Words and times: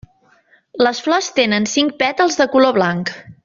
Les 0.87 1.01
flors 1.07 1.29
tenen 1.41 1.69
cinc 1.75 1.95
pètals 2.03 2.41
de 2.41 2.49
color 2.57 2.77
blanc. 2.83 3.15